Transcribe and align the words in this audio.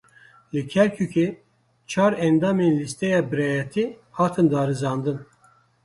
Li 0.53 0.61
Kerkûkê 0.71 1.27
çar 1.89 2.13
endamên 2.27 2.73
lîsteya 2.79 3.19
Birayetî 3.31 3.85
hatin 4.17 4.47
darizandin. 4.51 5.19